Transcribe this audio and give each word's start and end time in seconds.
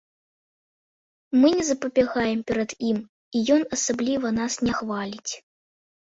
Мы 1.43 1.51
не 1.59 1.65
запабягаем 1.67 2.39
перад 2.53 2.69
ім 2.89 2.97
і 3.03 3.37
ён 3.59 3.67
асабліва 3.79 4.27
нас 4.41 4.53
не 4.65 4.73
хваліць. 4.81 5.33